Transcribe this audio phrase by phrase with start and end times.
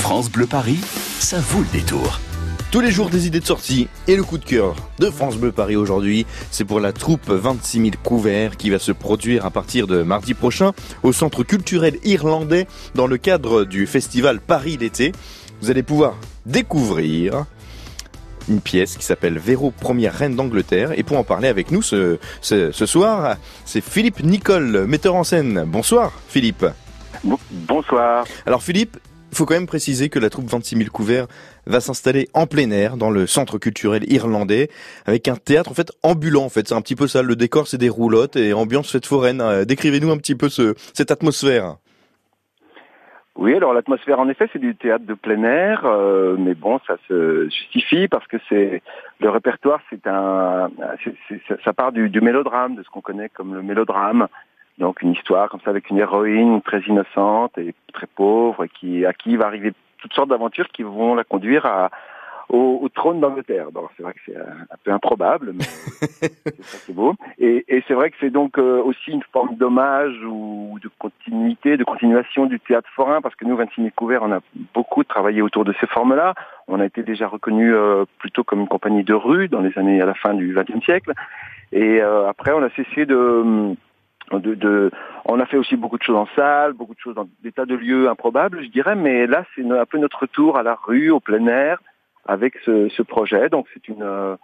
[0.00, 0.80] France Bleu Paris,
[1.20, 2.20] ça vaut le détour.
[2.72, 5.52] Tous les jours des idées de sortie et le coup de cœur de France Bleu
[5.52, 9.86] Paris aujourd'hui, c'est pour la troupe 26 000 couverts qui va se produire à partir
[9.86, 15.12] de mardi prochain au Centre culturel irlandais dans le cadre du festival Paris l'été.
[15.60, 16.14] Vous allez pouvoir
[16.46, 17.44] découvrir
[18.48, 20.98] une pièce qui s'appelle Véro, première reine d'Angleterre.
[20.98, 23.36] Et pour en parler avec nous ce, ce, ce soir,
[23.66, 25.64] c'est Philippe Nicole, metteur en scène.
[25.66, 26.66] Bonsoir Philippe.
[27.50, 28.24] Bonsoir.
[28.46, 28.96] Alors Philippe,
[29.30, 31.26] il faut quand même préciser que la troupe 26 000 couverts
[31.66, 34.68] va s'installer en plein air dans le centre culturel irlandais
[35.06, 36.68] avec un théâtre en fait ambulant en fait.
[36.68, 37.22] C'est un petit peu ça.
[37.22, 39.40] Le décor c'est des roulottes et ambiance fête foraine.
[39.40, 41.76] Euh, décrivez-nous un petit peu ce, cette atmosphère.
[43.36, 46.96] Oui, alors l'atmosphère en effet c'est du théâtre de plein air, euh, mais bon ça
[47.08, 48.82] se justifie parce que c'est
[49.20, 50.68] le répertoire c'est un
[51.64, 54.26] ça part du, du mélodrame de ce qu'on connaît comme le mélodrame
[54.80, 59.06] donc une histoire comme ça avec une héroïne très innocente et très pauvre et qui
[59.06, 61.90] à qui va arriver toutes sortes d'aventures qui vont la conduire à,
[62.52, 63.66] au, trône d'Angleterre.
[63.96, 67.14] c'est vrai que c'est un, peu improbable, mais c'est ça qui est beau.
[67.38, 71.76] Et, et c'est vrai que c'est donc euh, aussi une forme d'hommage ou de continuité,
[71.76, 74.40] de continuation du théâtre forain, parce que nous, 26 000 couverts, on a
[74.74, 76.34] beaucoup travaillé autour de ces formes-là.
[76.66, 80.00] On a été déjà reconnu euh, plutôt comme une compagnie de rue dans les années
[80.00, 81.12] à la fin du XXe siècle.
[81.72, 83.76] Et euh, après, on a cessé de
[84.38, 84.90] de, de,
[85.24, 87.66] on a fait aussi beaucoup de choses en salle, beaucoup de choses dans des tas
[87.66, 91.10] de lieux improbables, je dirais, mais là c'est un peu notre retour à la rue,
[91.10, 91.80] au plein air,
[92.26, 93.48] avec ce, ce projet.
[93.48, 94.36] Donc c'est une euh,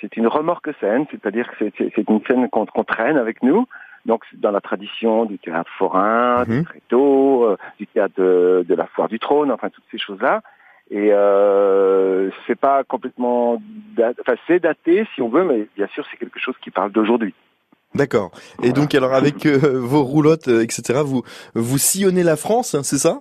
[0.00, 3.66] c'est une remorque scène, c'est-à-dire que c'est une scène qu'on traîne avec nous.
[4.06, 6.64] Donc dans la tradition du théâtre forain, du mhm.
[6.64, 10.40] tréteau, euh, du théâtre de, de, la foire du trône, enfin toutes ces choses-là.
[10.90, 13.60] Et euh, c'est pas complètement,
[14.20, 17.34] enfin c'est daté si on veut, mais bien sûr c'est quelque chose qui parle d'aujourd'hui.
[17.94, 18.30] D'accord.
[18.62, 21.22] Et donc alors avec euh, vos roulottes, euh, etc., vous
[21.54, 23.20] vous sillonnez la France, hein, c'est ça?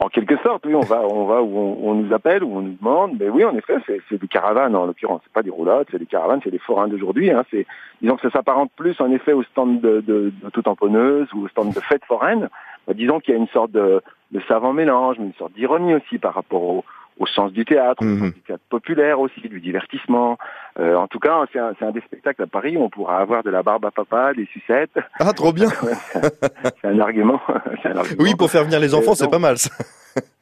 [0.00, 2.76] En quelque sorte, oui, on va, on va où on, nous appelle, où on nous
[2.80, 3.16] demande.
[3.18, 3.74] Mais oui, en effet,
[4.08, 5.20] c'est des caravanes en l'occurrence.
[5.24, 7.32] C'est pas des roulottes, c'est des caravanes, c'est des forains d'aujourd'hui.
[7.32, 7.44] Hein.
[7.50, 7.66] C'est,
[8.00, 11.44] disons que ça s'apparente plus en effet au stand de, de, de tout tamponneuse ou
[11.44, 12.48] au stand de fête foraine.
[12.86, 14.00] Bah, disons qu'il y a une sorte de,
[14.30, 16.84] de savant mélange, mais une sorte d'ironie aussi par rapport au,
[17.18, 18.30] au sens du théâtre, mhm.
[18.30, 20.38] du théâtre populaire aussi, du divertissement.
[20.78, 23.42] Euh, en tout cas, c'est un, un, des spectacles à Paris où on pourra avoir
[23.42, 24.96] de la barbe à papa, des sucettes.
[25.18, 25.68] Ah, trop bien
[26.80, 27.40] C'est un, argument.
[27.84, 28.22] un argument.
[28.22, 29.70] Oui, pour faire venir les enfants, c'est pas mal ça.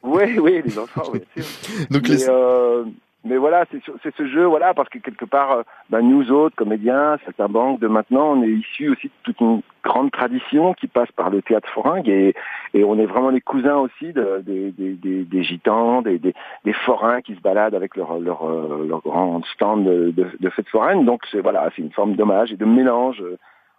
[0.03, 1.87] Oui, oui, les enfants, oui, sûr.
[1.89, 2.29] Donc les...
[2.29, 2.85] Euh,
[3.27, 7.17] mais voilà, c'est ce jeu, voilà, parce que quelque part, euh, ben, nous autres, comédiens,
[7.25, 11.11] certains banques de maintenant, on est issus aussi de toute une grande tradition qui passe
[11.11, 12.33] par le théâtre foringue et,
[12.73, 16.33] et on est vraiment les cousins aussi de, des, des, des, gitans, des, des,
[16.65, 20.49] des, forains qui se baladent avec leur, leur, euh, leur grand stand de, de, de
[20.49, 21.05] fête foraine.
[21.05, 23.37] Donc voilà, c'est une forme d'hommage et de mélange euh,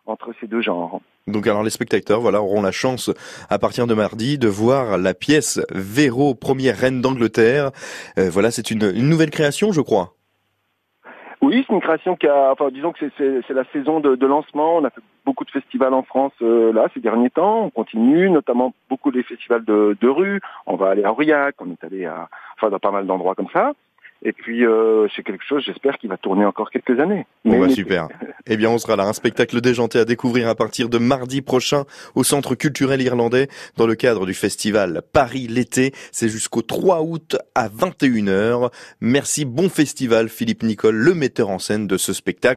[0.08, 1.00] entre ces deux genres.
[1.26, 3.10] Donc alors les spectateurs voilà auront la chance
[3.50, 7.70] à partir de mardi de voir la pièce Véro première reine d'Angleterre.
[8.18, 10.14] Euh, voilà, c'est une, une, nouvelle création, je crois.
[11.40, 14.76] Oui, c'est une création qui a, enfin disons que c'est la saison de, de, lancement.
[14.76, 17.64] On a fait beaucoup de festivals en France euh, là ces derniers temps.
[17.64, 20.40] On continue, notamment beaucoup des festivals de, de rue.
[20.66, 23.50] On va aller à Aurillac, on est allé à, enfin dans pas mal d'endroits comme
[23.52, 23.72] ça.
[24.22, 27.26] Et puis euh, c'est quelque chose, j'espère, qui va tourner encore quelques années.
[27.44, 28.08] Bon bah, super.
[28.46, 31.84] eh bien, on sera là, un spectacle déjanté à découvrir à partir de mardi prochain
[32.14, 35.92] au Centre culturel irlandais dans le cadre du festival Paris l'été.
[36.10, 38.70] C'est jusqu'au 3 août à 21h.
[39.00, 42.38] Merci, bon festival Philippe Nicole, le metteur en scène de ce spectacle.